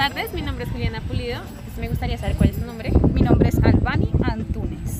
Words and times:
tardes, 0.00 0.32
mi 0.32 0.40
nombre 0.40 0.64
es 0.64 0.70
Juliana 0.70 1.02
Pulido. 1.02 1.42
Pues 1.42 1.76
me 1.76 1.88
gustaría 1.88 2.16
saber 2.16 2.34
cuál 2.36 2.48
es 2.48 2.56
su 2.56 2.64
nombre. 2.64 2.90
Mi 3.12 3.20
nombre 3.20 3.50
es 3.50 3.58
Albani 3.62 4.10
Antunes. 4.22 4.98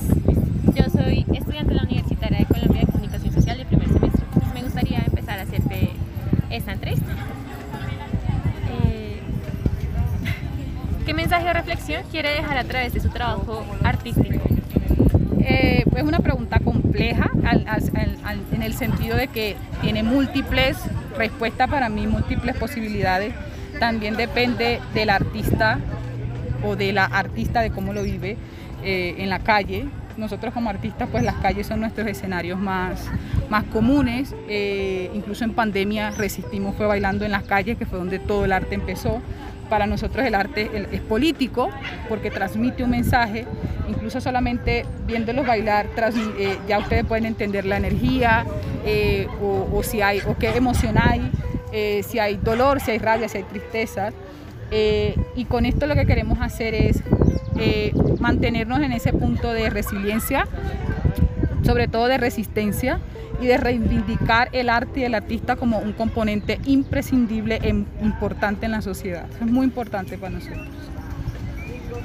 Yo 0.74 0.90
soy 0.90 1.24
estudiante 1.33 1.71
de 1.71 1.74
la 1.76 1.85
Universitaria 1.85 2.40
de 2.40 2.45
Colombia 2.45 2.83
de 2.83 2.92
Comunicación 2.92 3.33
Social 3.33 3.56
de 3.56 3.65
primer 3.65 3.88
semestre. 3.88 4.22
Pues 4.35 4.53
me 4.53 4.63
gustaría 4.63 4.99
empezar 4.99 5.38
a 5.38 5.44
hacerte 5.44 5.92
esta 6.51 6.72
entrevista. 6.72 7.06
Eh, 8.74 9.21
¿Qué 11.06 11.14
mensaje 11.14 11.48
o 11.48 11.53
reflexión 11.54 12.03
quiere 12.10 12.35
dejar 12.35 12.58
a 12.58 12.64
través 12.64 12.92
de 12.92 13.01
su 13.01 13.08
trabajo 13.08 13.64
artístico? 13.82 14.38
Eh, 15.38 15.82
es 15.96 16.02
una 16.02 16.19
pregunta 16.19 16.60
compleja 16.60 17.30
en 18.52 18.62
el 18.62 18.74
sentido 18.74 19.16
de 19.16 19.28
que 19.28 19.56
tiene 19.80 20.02
múltiples 20.02 20.77
respuestas 21.16 21.70
para 21.70 21.89
mí, 21.89 22.07
múltiples 22.07 22.55
posibilidades. 22.59 23.33
También 23.80 24.15
depende 24.15 24.79
del 24.95 25.09
artista 25.09 25.79
o 26.62 26.77
de 26.77 26.93
la 26.93 27.07
artista 27.07 27.62
de 27.62 27.70
cómo 27.70 27.95
lo 27.95 28.03
vive 28.03 28.37
eh, 28.84 29.15
en 29.19 29.30
la 29.30 29.39
calle. 29.39 29.87
Nosotros 30.19 30.53
como 30.53 30.69
artistas, 30.69 31.09
pues 31.11 31.25
las 31.25 31.37
calles 31.37 31.66
son 31.66 31.80
nuestros 31.80 32.06
escenarios 32.06 32.59
más, 32.59 33.06
más 33.48 33.65
comunes. 33.65 34.34
Eh, 34.48 35.11
incluso 35.15 35.45
en 35.45 35.55
pandemia 35.55 36.11
resistimos, 36.11 36.77
fue 36.77 36.87
bailando 36.87 37.25
en 37.25 37.33
las 37.33 37.45
calles, 37.45 37.79
que 37.79 37.87
fue 37.87 37.98
donde 37.98 38.19
todo 38.19 38.45
el 38.45 38.53
arte 38.53 38.75
empezó. 38.75 39.23
Para 39.70 39.87
nosotros 39.87 40.27
el 40.27 40.34
arte 40.34 40.69
es 40.92 41.01
político 41.01 41.70
porque 42.09 42.31
transmite 42.31 42.84
un 42.84 42.91
mensaje. 42.91 43.47
Incluso 43.89 44.20
solamente 44.20 44.84
viéndolos 45.06 45.47
bailar, 45.47 45.87
eh, 46.39 46.59
ya 46.69 46.81
ustedes 46.81 47.06
pueden 47.06 47.25
entender 47.25 47.65
la 47.65 47.78
energía 47.78 48.45
o, 49.41 49.69
o 49.73 49.83
si 49.83 50.03
hay, 50.03 50.20
o 50.27 50.37
qué 50.37 50.48
emoción 50.56 50.98
hay, 50.98 51.31
eh, 51.73 52.02
si 52.06 52.19
hay 52.19 52.37
dolor, 52.37 52.80
si 52.80 52.92
hay 52.92 52.98
rabia, 52.98 53.29
si 53.29 53.38
hay 53.38 53.45
tristeza. 53.45 54.11
Eh, 54.70 55.17
y 55.34 55.45
con 55.47 55.67
esto 55.67 55.86
lo 55.86 55.95
que 55.95 56.06
queremos 56.06 56.39
hacer 56.41 56.75
es 56.75 57.03
eh, 57.58 57.92
mantenernos 58.20 58.81
en 58.81 58.92
ese 58.92 59.12
punto 59.12 59.53
de 59.53 59.69
resiliencia, 59.70 60.47
sobre 61.64 61.89
todo 61.89 62.06
de 62.06 62.19
resistencia 62.19 63.00
y 63.41 63.47
de 63.47 63.56
reivindicar 63.56 64.48
el 64.53 64.69
arte 64.69 65.00
y 65.00 65.05
el 65.05 65.14
artista 65.14 65.56
como 65.56 65.78
un 65.78 65.92
componente 65.92 66.61
imprescindible 66.64 67.58
e 67.62 67.69
importante 67.69 68.67
en 68.67 68.73
la 68.73 68.83
sociedad. 68.83 69.27
Es 69.41 69.47
muy 69.47 69.64
importante 69.64 70.19
para 70.19 70.34
nosotros. 70.34 70.69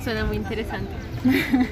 Suena 0.04 0.26
muy 0.26 0.38
interesante. 0.38 0.92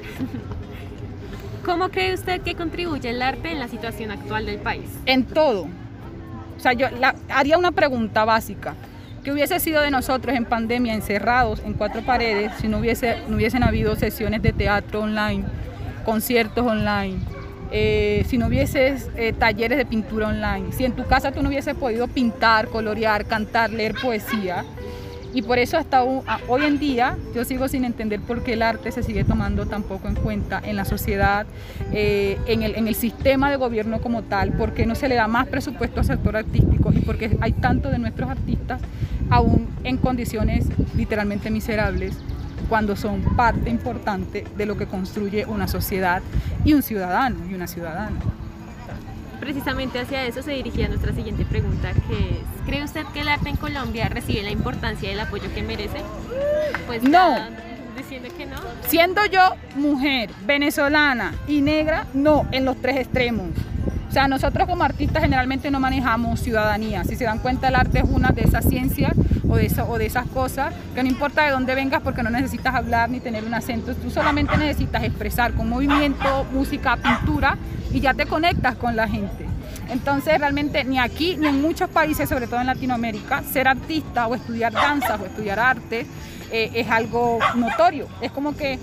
¿Cómo 1.66 1.90
cree 1.90 2.14
usted 2.14 2.42
que 2.42 2.56
contribuye 2.56 3.10
el 3.10 3.22
arte 3.22 3.52
en 3.52 3.60
la 3.60 3.70
situación 3.70 4.12
actual 4.12 4.46
del 4.46 4.60
país? 4.60 4.86
En 5.06 5.24
todo. 5.24 5.68
O 6.64 6.66
sea, 6.66 6.72
yo 6.72 6.88
la- 6.98 7.14
haría 7.28 7.58
una 7.58 7.74
pregunta 7.74 8.24
básica. 8.24 8.74
¿Qué 9.22 9.34
hubiese 9.34 9.60
sido 9.60 9.82
de 9.82 9.92
nosotros 9.92 10.34
en 10.34 10.46
pandemia, 10.46 10.94
encerrados 10.94 11.60
en 11.66 11.74
cuatro 11.74 12.04
paredes, 12.04 12.54
si 12.62 12.70
no, 12.70 12.78
hubiese, 12.78 13.18
no 13.28 13.36
hubiesen 13.36 13.64
habido 13.64 13.98
sesiones 13.98 14.42
de 14.42 14.54
teatro 14.54 15.02
online, 15.02 15.44
conciertos 16.06 16.66
online, 16.66 17.18
eh, 17.70 18.24
si 18.30 18.38
no 18.38 18.48
hubieses 18.48 19.10
eh, 19.18 19.34
talleres 19.34 19.78
de 19.78 19.86
pintura 19.86 20.30
online, 20.30 20.72
si 20.72 20.86
en 20.86 20.94
tu 20.94 21.06
casa 21.06 21.34
tú 21.34 21.44
no 21.44 21.50
hubieses 21.50 21.76
podido 21.76 22.08
pintar, 22.08 22.70
colorear, 22.70 23.26
cantar, 23.26 23.70
leer 23.70 23.96
poesía? 24.02 24.64
Y 25.34 25.42
por 25.42 25.58
eso 25.58 25.78
hasta 25.78 26.04
hoy 26.04 26.64
en 26.64 26.78
día 26.78 27.18
yo 27.34 27.44
sigo 27.44 27.68
sin 27.68 27.86
entender 27.86 28.22
por 28.22 28.44
qué 28.44 28.54
el 28.54 28.62
arte 28.62 28.92
se 28.92 29.02
sigue 29.02 29.24
tomando 29.24 29.66
tan 29.66 29.82
poco 29.84 30.08
en 30.08 30.16
cuenta 30.16 30.62
en 30.64 30.76
la 30.76 30.86
sociedad, 30.86 31.48
eh, 31.92 32.38
en, 32.46 32.62
el, 32.62 32.76
en 32.76 32.88
el 32.88 32.96
sistema 32.96 33.50
de 33.50 33.58
gobierno 33.58 34.00
como 34.00 34.22
tal, 34.22 34.54
por 34.54 34.74
qué 34.74 34.86
no 34.86 34.94
se 34.94 35.10
le 35.10 35.16
da 35.16 35.28
más 35.28 35.48
presupuesto 35.48 36.02
al 36.02 36.06
sector 36.06 36.38
artístico 36.38 36.92
y 36.94 37.00
por 37.00 37.18
qué 37.18 37.36
hay 37.42 37.54
tanto 37.54 37.90
de 37.90 37.98
nuestros 37.98 38.30
artistas 38.30 38.82
aún 39.30 39.68
en 39.84 39.98
condiciones 39.98 40.68
literalmente 40.96 41.50
miserables 41.50 42.16
cuando 42.70 42.96
son 42.96 43.22
parte 43.36 43.70
importante 43.70 44.46
de 44.56 44.66
lo 44.66 44.78
que 44.78 44.86
construye 44.86 45.46
una 45.46 45.68
sociedad 45.68 46.22
y 46.64 46.74
un 46.74 46.84
ciudadano 46.84 47.38
y 47.50 47.54
una 47.54 47.68
ciudadana. 47.68 48.20
Precisamente 49.44 50.00
hacia 50.00 50.26
eso 50.26 50.42
se 50.42 50.52
dirigía 50.52 50.88
nuestra 50.88 51.12
siguiente 51.12 51.44
pregunta, 51.44 51.92
que 52.08 52.14
es, 52.30 52.66
¿cree 52.66 52.82
usted 52.82 53.04
que 53.14 53.20
el 53.20 53.28
arte 53.28 53.50
en 53.50 53.58
Colombia 53.58 54.08
recibe 54.08 54.42
la 54.42 54.52
importancia 54.52 55.10
y 55.10 55.12
el 55.12 55.20
apoyo 55.20 55.54
que 55.54 55.62
merece? 55.62 55.98
Pues 56.88 57.04
No. 57.04 57.36
diciendo 57.98 58.30
que 58.38 58.46
no. 58.46 58.56
Siendo 58.88 59.26
yo 59.26 59.56
mujer, 59.76 60.30
venezolana 60.46 61.36
y 61.46 61.60
negra, 61.60 62.08
no, 62.14 62.48
en 62.54 62.64
los 62.64 62.82
tres 62.82 62.96
extremos. 62.96 63.50
O 64.14 64.16
sea, 64.16 64.28
nosotros 64.28 64.68
como 64.68 64.84
artistas 64.84 65.24
generalmente 65.24 65.72
no 65.72 65.80
manejamos 65.80 66.40
ciudadanía. 66.40 67.04
Si 67.04 67.16
se 67.16 67.24
dan 67.24 67.40
cuenta, 67.40 67.70
el 67.70 67.74
arte 67.74 67.98
es 67.98 68.06
una 68.08 68.30
de 68.30 68.44
esas 68.44 68.64
ciencias 68.64 69.14
o 69.50 69.56
de, 69.98 70.06
esas 70.06 70.28
cosas 70.28 70.72
que 70.94 71.02
no 71.02 71.10
importa 71.10 71.46
de 71.46 71.50
dónde 71.50 71.74
vengas 71.74 72.04
porque 72.04 72.22
no 72.22 72.30
necesitas 72.30 72.76
hablar 72.76 73.10
ni 73.10 73.22
tener 73.22 73.44
un 73.44 73.56
acento. 73.56 73.96
Tú 73.96 74.12
solamente 74.12 74.56
necesitas 74.56 75.02
expresar 75.02 75.54
con 75.54 75.68
movimiento, 75.68 76.46
música, 76.54 76.96
pintura 76.96 77.58
y 77.92 78.02
ya 78.02 78.14
te 78.14 78.28
conectas 78.28 78.76
con 78.76 78.96
la 78.96 79.08
gente. 79.08 79.48
Entonces 79.90 80.38
realmente 80.38 80.84
ni 80.84 81.00
aquí 81.00 81.36
ni 81.36 81.48
en 81.48 81.60
muchos 81.60 81.90
países, 81.90 82.30
sobre 82.30 82.46
todo 82.46 82.62
en 82.62 82.68
Latinoamérica, 82.68 83.42
ser 83.42 83.68
artista 83.68 84.28
o 84.28 84.36
estudiar 84.36 84.74
danzas 84.74 85.20
o 85.20 85.26
estudiar 85.26 85.60
arte 85.60 86.06
eh, 86.52 86.70
es 86.76 86.88
algo 86.88 87.40
notorio. 87.56 88.08
Es 88.22 88.32
como 88.32 88.56
que 88.56 88.78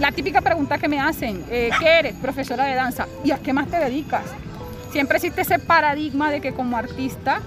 la 0.00 0.10
típica 0.10 0.40
pregunta 0.40 0.76
que 0.78 0.88
me 0.88 0.98
hacen, 0.98 1.44
eh, 1.48 1.70
¿qué 1.78 2.00
eres? 2.00 2.14
Profesora 2.16 2.64
de 2.64 2.74
danza. 2.74 3.06
¿Y 3.22 3.30
a 3.30 3.38
qué 3.38 3.52
más 3.52 3.68
te 3.68 3.76
dedicas? 3.76 4.24
Siempre 4.92 5.16
existe 5.16 5.40
ese 5.40 5.58
paradigma 5.58 6.30
de 6.30 6.40
que 6.40 6.52
como 6.52 6.76
artista 6.76 7.40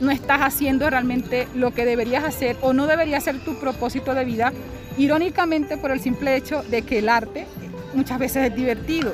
no 0.00 0.10
estás 0.10 0.40
haciendo 0.40 0.88
realmente 0.88 1.46
lo 1.54 1.72
que 1.72 1.84
deberías 1.84 2.24
hacer 2.24 2.56
o 2.62 2.72
no 2.72 2.86
debería 2.86 3.20
ser 3.20 3.38
tu 3.44 3.58
propósito 3.60 4.14
de 4.14 4.24
vida, 4.24 4.52
irónicamente 4.96 5.76
por 5.76 5.90
el 5.90 6.00
simple 6.00 6.34
hecho 6.36 6.62
de 6.62 6.82
que 6.82 7.00
el 7.00 7.08
arte 7.10 7.46
muchas 7.94 8.18
veces 8.18 8.48
es 8.50 8.56
divertido. 8.56 9.12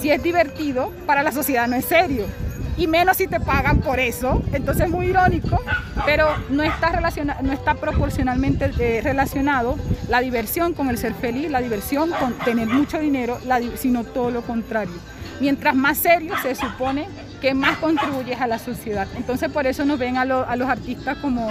Si 0.00 0.10
es 0.10 0.22
divertido, 0.22 0.92
para 1.06 1.22
la 1.22 1.30
sociedad 1.30 1.68
no 1.68 1.76
es 1.76 1.84
serio. 1.84 2.26
Y 2.76 2.88
menos 2.88 3.18
si 3.18 3.28
te 3.28 3.38
pagan 3.38 3.78
por 3.80 4.00
eso. 4.00 4.42
Entonces 4.52 4.86
es 4.86 4.90
muy 4.90 5.06
irónico, 5.06 5.60
pero 6.04 6.26
no 6.50 6.64
está, 6.64 6.90
relaciona- 6.90 7.40
no 7.40 7.52
está 7.52 7.74
proporcionalmente 7.76 8.72
eh, 8.80 9.00
relacionado 9.00 9.76
la 10.08 10.20
diversión 10.20 10.74
con 10.74 10.88
el 10.88 10.98
ser 10.98 11.14
feliz, 11.14 11.48
la 11.48 11.60
diversión 11.60 12.10
con 12.10 12.32
tener 12.38 12.66
mucho 12.66 12.98
dinero, 12.98 13.38
sino 13.76 14.02
todo 14.02 14.32
lo 14.32 14.42
contrario. 14.42 14.94
Mientras 15.40 15.74
más 15.74 15.98
serio 15.98 16.34
se 16.42 16.54
supone 16.54 17.06
que 17.40 17.54
más 17.54 17.76
contribuyes 17.78 18.40
a 18.40 18.46
la 18.46 18.58
sociedad. 18.58 19.06
Entonces 19.16 19.50
por 19.50 19.66
eso 19.66 19.84
nos 19.84 19.98
ven 19.98 20.16
a, 20.16 20.24
lo- 20.24 20.48
a 20.48 20.56
los 20.56 20.68
artistas 20.68 21.18
como 21.18 21.48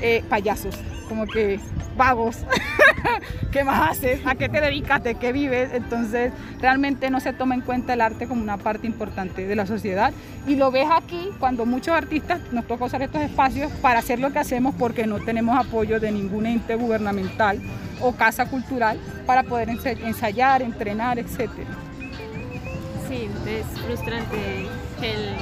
eh, 0.00 0.22
payasos, 0.28 0.74
como 1.08 1.26
que 1.26 1.60
vagos. 1.96 2.38
¿Qué 3.52 3.64
más 3.64 3.90
haces? 3.90 4.20
¿A 4.24 4.34
qué 4.34 4.48
te 4.48 4.60
dedicas? 4.60 5.02
¿De 5.02 5.14
qué 5.16 5.32
vives? 5.32 5.70
Entonces 5.74 6.32
realmente 6.60 7.10
no 7.10 7.20
se 7.20 7.32
toma 7.32 7.54
en 7.54 7.60
cuenta 7.60 7.92
el 7.92 8.00
arte 8.00 8.26
como 8.26 8.42
una 8.42 8.56
parte 8.56 8.86
importante 8.86 9.46
de 9.46 9.54
la 9.56 9.66
sociedad. 9.66 10.12
Y 10.46 10.56
lo 10.56 10.70
ves 10.70 10.88
aquí 10.90 11.28
cuando 11.38 11.66
muchos 11.66 11.94
artistas 11.94 12.40
nos 12.52 12.66
toca 12.66 12.86
usar 12.86 13.02
estos 13.02 13.20
espacios 13.22 13.70
para 13.82 13.98
hacer 14.00 14.18
lo 14.20 14.32
que 14.32 14.38
hacemos 14.38 14.74
porque 14.78 15.06
no 15.06 15.18
tenemos 15.20 15.56
apoyo 15.58 16.00
de 16.00 16.10
ningún 16.12 16.46
ente 16.46 16.74
gubernamental 16.76 17.60
o 18.00 18.12
casa 18.12 18.46
cultural 18.46 18.98
para 19.26 19.42
poder 19.42 19.68
ensayar, 19.70 20.62
entrenar, 20.62 21.18
etcétera. 21.18 21.68
Sí, 23.12 23.28
es 23.46 23.66
frustrante 23.82 24.66
que 24.98 25.12
el, 25.12 25.36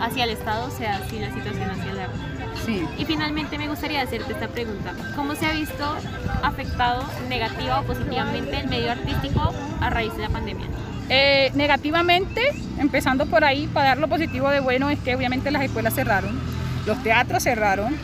hacia 0.00 0.22
el 0.22 0.30
Estado 0.30 0.70
sea 0.70 0.98
así 0.98 1.18
la 1.18 1.34
situación 1.34 1.68
hacia 1.68 1.90
el 1.90 1.98
arte. 1.98 2.16
Sí. 2.64 2.86
Y 2.96 3.04
finalmente 3.04 3.58
me 3.58 3.66
gustaría 3.66 4.02
hacerte 4.02 4.32
esta 4.32 4.46
pregunta. 4.46 4.94
¿Cómo 5.16 5.34
se 5.34 5.46
ha 5.46 5.52
visto 5.52 5.96
afectado 6.44 7.04
negativa 7.28 7.80
o 7.80 7.84
positivamente 7.84 8.56
el 8.56 8.68
medio 8.68 8.92
artístico 8.92 9.52
a 9.80 9.90
raíz 9.90 10.14
de 10.16 10.22
la 10.22 10.28
pandemia? 10.28 10.66
Eh, 11.08 11.50
negativamente, 11.56 12.40
empezando 12.78 13.26
por 13.26 13.42
ahí, 13.42 13.66
para 13.66 13.88
dar 13.88 13.98
lo 13.98 14.06
positivo 14.06 14.48
de 14.50 14.60
bueno, 14.60 14.88
es 14.88 15.00
que 15.00 15.16
obviamente 15.16 15.50
las 15.50 15.62
escuelas 15.62 15.94
cerraron, 15.94 16.38
los 16.86 17.02
teatros 17.02 17.42
cerraron, 17.42 17.96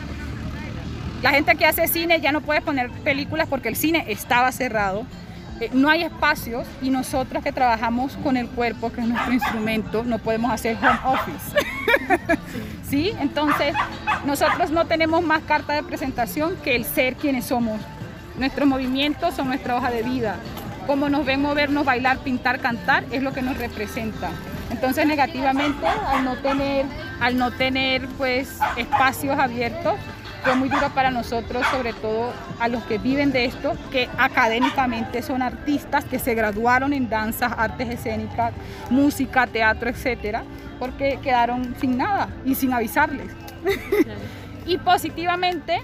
la 1.21 1.31
gente 1.31 1.55
que 1.55 1.65
hace 1.65 1.87
cine 1.87 2.19
ya 2.19 2.33
no 2.33 2.41
puede 2.41 2.59
poner 2.59 2.89
películas 2.89 3.47
porque 3.47 3.69
el 3.69 3.77
cine 3.77 4.03
estaba 4.09 4.51
cerrado, 4.51 5.05
Eh, 5.59 5.69
no 5.73 5.89
hay 5.89 6.03
espacios 6.03 6.65
y 6.81 6.89
nosotros 6.89 7.43
que 7.43 7.51
trabajamos 7.51 8.15
con 8.23 8.37
el 8.37 8.47
cuerpo, 8.47 8.91
que 8.91 9.01
es 9.01 9.07
nuestro 9.07 9.33
instrumento, 9.33 10.03
no 10.03 10.19
podemos 10.19 10.51
hacer 10.51 10.77
home 10.77 10.99
office. 11.05 11.57
¿Sí? 12.89 13.13
Entonces, 13.19 13.73
nosotros 14.25 14.71
no 14.71 14.85
tenemos 14.85 15.21
más 15.21 15.41
carta 15.43 15.73
de 15.73 15.83
presentación 15.83 16.55
que 16.63 16.75
el 16.75 16.85
ser 16.85 17.15
quienes 17.15 17.45
somos. 17.45 17.79
Nuestros 18.37 18.67
movimientos 18.67 19.35
son 19.35 19.47
nuestra 19.47 19.75
hoja 19.75 19.91
de 19.91 20.01
vida. 20.03 20.37
Cómo 20.87 21.09
nos 21.09 21.25
ven 21.25 21.41
movernos, 21.41 21.85
bailar, 21.85 22.19
pintar, 22.19 22.59
cantar, 22.59 23.03
es 23.11 23.21
lo 23.21 23.33
que 23.33 23.41
nos 23.41 23.57
representa. 23.57 24.29
Entonces, 24.71 25.05
negativamente, 25.05 25.85
al 25.85 26.23
no 26.23 26.37
tener, 26.37 26.85
al 27.19 27.37
no 27.37 27.51
tener 27.51 28.07
pues, 28.17 28.57
espacios 28.77 29.37
abiertos, 29.37 29.95
fue 30.43 30.55
muy 30.55 30.69
duro 30.69 30.89
para 30.89 31.11
nosotros, 31.11 31.65
sobre 31.67 31.93
todo 31.93 32.31
a 32.59 32.67
los 32.67 32.83
que 32.83 32.97
viven 32.97 33.31
de 33.31 33.45
esto, 33.45 33.73
que 33.91 34.09
académicamente 34.17 35.21
son 35.21 35.41
artistas 35.41 36.05
que 36.05 36.19
se 36.19 36.33
graduaron 36.33 36.93
en 36.93 37.09
danzas, 37.09 37.53
artes 37.57 37.89
escénicas, 37.89 38.53
música, 38.89 39.47
teatro, 39.47 39.89
etcétera, 39.89 40.43
porque 40.79 41.19
quedaron 41.21 41.75
sin 41.79 41.97
nada 41.97 42.29
y 42.45 42.55
sin 42.55 42.73
avisarles. 42.73 43.27
y 44.65 44.77
positivamente, 44.77 45.81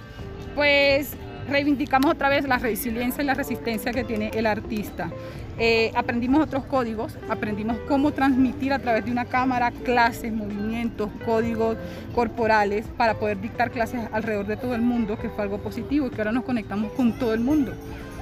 pues 0.55 1.15
reivindicamos 1.49 2.11
otra 2.11 2.29
vez 2.29 2.47
la 2.47 2.57
resiliencia 2.57 3.23
y 3.23 3.27
la 3.27 3.33
resistencia 3.33 3.91
que 3.91 4.03
tiene 4.03 4.31
el 4.33 4.45
artista. 4.45 5.09
Eh, 5.57 5.91
aprendimos 5.95 6.43
otros 6.43 6.65
códigos, 6.65 7.17
aprendimos 7.29 7.77
cómo 7.87 8.11
transmitir 8.11 8.73
a 8.73 8.79
través 8.79 9.05
de 9.05 9.11
una 9.11 9.25
cámara 9.25 9.71
clases, 9.71 10.33
movimientos, 10.33 11.09
códigos 11.25 11.77
corporales 12.13 12.85
para 12.97 13.13
poder 13.13 13.39
dictar 13.39 13.71
clases 13.71 14.01
alrededor 14.11 14.47
de 14.47 14.57
todo 14.57 14.75
el 14.75 14.81
mundo, 14.81 15.17
que 15.17 15.29
fue 15.29 15.43
algo 15.43 15.59
positivo 15.59 16.07
y 16.07 16.09
que 16.09 16.21
ahora 16.21 16.33
nos 16.33 16.43
conectamos 16.43 16.91
con 16.93 17.13
todo 17.13 17.33
el 17.33 17.39
mundo. 17.39 17.73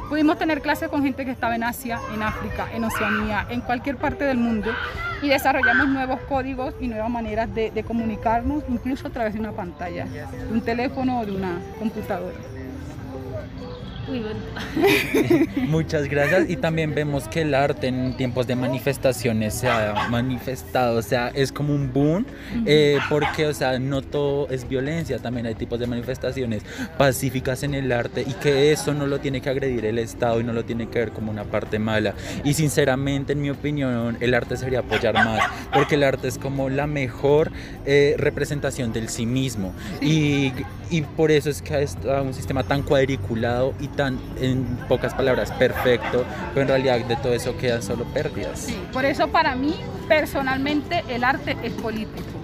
Pudimos 0.10 0.38
tener 0.38 0.62
clases 0.62 0.90
con 0.90 1.02
gente 1.02 1.26
que 1.26 1.32
estaba 1.32 1.56
en 1.56 1.64
Asia, 1.64 2.00
en 2.14 2.22
África, 2.22 2.68
en 2.72 2.84
Oceanía, 2.84 3.48
en 3.50 3.62
cualquier 3.62 3.98
parte 3.98 4.26
del 4.26 4.38
mundo 4.38 4.70
y 5.24 5.30
desarrollamos 5.30 5.88
nuevos 5.88 6.20
códigos 6.30 6.76
y 6.80 6.88
nuevas 6.88 7.10
maneras 7.10 7.54
de, 7.56 7.72
de 7.72 7.84
comunicarnos, 7.84 8.64
incluso 8.70 9.08
a 9.08 9.10
través 9.10 9.34
de 9.34 9.40
una 9.40 9.54
pantalla, 9.54 10.06
de 10.06 10.54
un 10.54 10.62
teléfono 10.62 11.22
o 11.22 11.26
de 11.26 11.32
una 11.32 11.58
computadora. 11.80 12.36
Muchas 15.68 16.10
gracias. 16.10 16.50
Y 16.50 16.58
también 16.58 16.94
vemos 16.94 17.28
que 17.28 17.42
el 17.42 17.54
arte 17.54 17.88
en 17.88 18.16
tiempos 18.18 18.48
de 18.48 18.56
manifestaciones 18.56 19.54
se 19.54 19.70
ha 19.70 20.08
manifestado, 20.10 21.00
o 21.00 21.02
sea, 21.02 21.30
es 21.30 21.52
como 21.52 21.74
un 21.74 21.92
boom, 21.94 22.26
eh, 22.66 23.00
porque, 23.10 23.48
o 23.48 23.54
sea, 23.54 23.80
no 23.80 24.02
todo 24.02 24.50
es 24.50 24.68
violencia, 24.68 25.20
también 25.20 25.46
hay 25.46 25.56
tipos 25.56 25.80
de 25.80 25.88
manifestaciones 25.88 26.64
pacíficas 26.98 27.64
en 27.64 27.74
el 27.74 27.92
arte 27.92 28.26
y 28.28 28.34
que 28.34 28.72
eso 28.72 28.94
no 28.94 29.08
lo 29.08 29.20
tiene 29.20 29.42
que 29.42 29.50
agredir 29.50 29.86
el 29.86 30.00
Estado 30.00 30.40
y 30.40 30.44
no 30.44 30.54
lo 30.54 30.66
tiene 30.66 30.88
que 30.90 31.00
ver 31.00 31.12
como 31.12 31.32
una 31.32 31.46
parte 31.46 31.80
mala. 31.80 32.14
Y 32.44 32.54
sinceramente, 32.54 33.34
en 33.34 33.42
mi 33.42 33.50
opinión, 33.50 34.18
el 34.20 34.34
arte 34.34 34.58
sería 34.58 34.80
apoyar 34.80 35.14
más, 35.16 35.42
porque 35.74 35.96
el 35.96 36.04
arte 36.04 36.28
es 36.28 36.38
como 36.38 36.70
la 36.70 36.88
mejor 36.88 37.52
eh, 37.86 38.16
representación 38.18 38.94
del 38.94 39.10
sí 39.10 39.26
mismo. 39.26 39.74
Y, 40.02 40.52
y 40.94 41.02
por 41.02 41.32
eso 41.32 41.50
es 41.50 41.64
que 41.64 41.82
es 41.82 41.98
un 42.06 42.36
sistema 42.36 42.64
tan 42.64 42.84
cuadriculado 42.84 43.74
y 43.80 43.88
tan, 43.88 44.20
en 44.40 44.64
pocas 44.88 45.12
palabras, 45.16 45.52
perfecto, 45.54 46.24
pero 46.54 46.62
en 46.62 46.68
realidad 46.68 47.04
de 47.04 47.16
todo 47.16 47.34
eso 47.34 47.58
quedan 47.58 47.82
solo 47.82 48.06
pérdidas. 48.06 48.60
Sí, 48.60 48.78
por 48.94 49.04
eso 49.04 49.28
para 49.30 49.56
mí, 49.56 49.74
personalmente, 50.08 51.04
el 51.10 51.24
arte 51.24 51.58
es 51.64 51.74
político. 51.74 52.38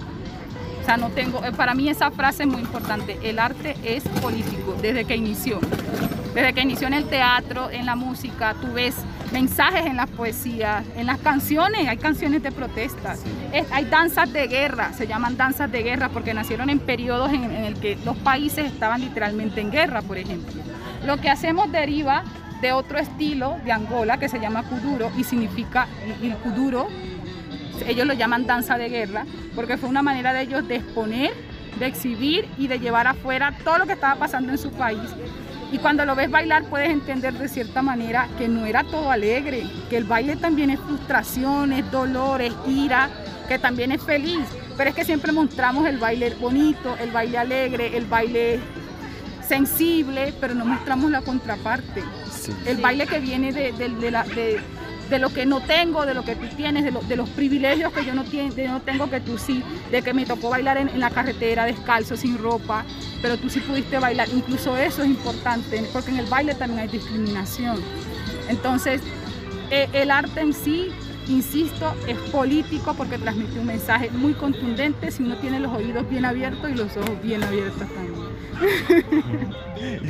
O 0.82 0.84
sea, 0.84 0.96
no 0.96 1.10
tengo, 1.10 1.44
eh, 1.44 1.52
para 1.52 1.74
mí 1.74 1.88
esa 1.88 2.10
frase 2.10 2.42
es 2.42 2.48
muy 2.48 2.60
importante, 2.62 3.16
el 3.22 3.38
arte 3.38 3.76
es 3.84 4.02
político 4.20 4.74
desde 4.82 5.04
que 5.04 5.14
inició. 5.14 5.60
Desde 6.34 6.52
que 6.52 6.62
inició 6.62 6.88
en 6.88 6.94
el 6.94 7.04
teatro, 7.04 7.70
en 7.70 7.86
la 7.86 7.94
música, 7.94 8.56
tú 8.60 8.72
ves 8.72 8.96
mensajes 9.32 9.86
en 9.86 9.96
las 9.96 10.08
poesías, 10.10 10.84
en 10.96 11.06
las 11.06 11.18
canciones, 11.18 11.88
hay 11.88 11.96
canciones 11.96 12.42
de 12.42 12.52
protesta, 12.52 13.16
hay 13.72 13.84
danzas 13.84 14.32
de 14.32 14.46
guerra, 14.46 14.92
se 14.92 15.06
llaman 15.06 15.36
danzas 15.36 15.70
de 15.70 15.82
guerra 15.82 16.08
porque 16.08 16.34
nacieron 16.34 16.70
en 16.70 16.78
periodos 16.78 17.32
en, 17.32 17.44
en 17.44 17.64
el 17.64 17.74
que 17.78 17.96
los 18.04 18.16
países 18.18 18.66
estaban 18.66 19.00
literalmente 19.00 19.60
en 19.60 19.70
guerra, 19.70 20.02
por 20.02 20.18
ejemplo. 20.18 20.60
Lo 21.06 21.18
que 21.18 21.30
hacemos 21.30 21.70
deriva 21.70 22.24
de 22.60 22.72
otro 22.72 22.98
estilo 22.98 23.56
de 23.64 23.72
Angola 23.72 24.18
que 24.18 24.28
se 24.28 24.38
llama 24.38 24.64
kuduro 24.64 25.10
y 25.16 25.24
significa 25.24 25.86
el 26.22 26.34
kuduro, 26.36 26.88
ellos 27.86 28.06
lo 28.06 28.12
llaman 28.12 28.46
danza 28.46 28.76
de 28.76 28.88
guerra, 28.88 29.24
porque 29.54 29.76
fue 29.76 29.88
una 29.88 30.02
manera 30.02 30.32
de 30.32 30.42
ellos 30.42 30.66
de 30.68 30.76
exponer, 30.76 31.32
de 31.78 31.86
exhibir 31.86 32.46
y 32.58 32.66
de 32.66 32.78
llevar 32.78 33.06
afuera 33.06 33.54
todo 33.64 33.78
lo 33.78 33.86
que 33.86 33.94
estaba 33.94 34.16
pasando 34.16 34.52
en 34.52 34.58
su 34.58 34.70
país. 34.72 35.00
Y 35.72 35.78
cuando 35.78 36.04
lo 36.04 36.16
ves 36.16 36.30
bailar 36.30 36.64
puedes 36.64 36.90
entender 36.90 37.32
de 37.34 37.48
cierta 37.48 37.80
manera 37.80 38.28
que 38.38 38.48
no 38.48 38.66
era 38.66 38.82
todo 38.82 39.10
alegre, 39.10 39.64
que 39.88 39.96
el 39.96 40.04
baile 40.04 40.36
también 40.36 40.70
es 40.70 40.80
frustraciones, 40.80 41.88
dolores, 41.90 42.52
ira, 42.66 43.08
que 43.46 43.58
también 43.58 43.92
es 43.92 44.02
feliz. 44.02 44.44
Pero 44.76 44.90
es 44.90 44.96
que 44.96 45.04
siempre 45.04 45.32
mostramos 45.32 45.86
el 45.86 45.98
baile 45.98 46.34
bonito, 46.34 46.96
el 47.00 47.10
baile 47.10 47.38
alegre, 47.38 47.96
el 47.96 48.06
baile 48.06 48.58
sensible, 49.46 50.32
pero 50.40 50.54
no 50.54 50.64
mostramos 50.64 51.10
la 51.10 51.22
contraparte. 51.22 52.02
El 52.66 52.78
baile 52.78 53.06
que 53.06 53.18
viene 53.18 53.52
de, 53.52 53.72
de, 53.72 54.60
lo 55.18 55.30
que 55.30 55.46
no 55.46 55.60
tengo, 55.60 56.06
de 56.06 56.14
lo 56.14 56.24
que 56.24 56.36
tú 56.36 56.46
tienes, 56.56 56.84
de, 56.84 57.16
los 57.16 57.28
privilegios 57.30 57.92
que 57.92 58.04
yo 58.04 58.14
no, 58.14 58.22
no 58.22 58.80
tengo 58.80 59.10
que 59.10 59.20
tú 59.20 59.38
sí, 59.38 59.62
de 59.90 60.02
que 60.02 60.14
me 60.14 60.26
tocó 60.26 60.50
bailar 60.50 60.78
en, 60.78 61.00
la 61.00 61.10
carretera 61.10 61.64
descalzo, 61.64 62.16
sin 62.16 62.38
ropa, 62.38 62.84
pero 63.22 63.36
tú 63.38 63.50
sí 63.50 63.60
pudiste 63.60 63.98
bailar. 63.98 64.28
Incluso 64.32 64.76
eso 64.76 65.02
es 65.02 65.08
importante, 65.08 65.82
porque 65.92 66.10
en 66.10 66.18
el 66.18 66.26
baile 66.26 66.54
también 66.54 66.80
hay 66.80 66.88
discriminación. 66.88 67.80
Entonces, 68.48 69.00
eh, 69.70 69.88
el 69.92 70.10
arte 70.10 70.40
en 70.40 70.52
sí 70.52 70.90
insisto, 71.30 71.94
es 72.06 72.18
político 72.30 72.94
porque 72.94 73.18
transmite 73.18 73.58
un 73.58 73.66
mensaje 73.66 74.10
muy 74.10 74.34
contundente 74.34 75.10
si 75.10 75.22
uno 75.22 75.36
tiene 75.36 75.60
los 75.60 75.72
oídos 75.72 76.08
bien 76.08 76.24
abiertos 76.24 76.70
y 76.70 76.74
los 76.74 76.96
ojos 76.96 77.22
bien 77.22 77.42
abiertos 77.42 77.86
también. 77.88 78.30